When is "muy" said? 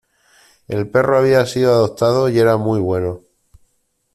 2.57-2.79